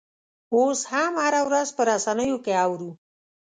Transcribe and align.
اوس 0.55 0.79
هم 0.91 1.13
هره 1.23 1.41
ورځ 1.47 1.67
په 1.77 1.81
رسنیو 1.89 2.37
کې 2.45 2.53
اورو. 2.65 2.91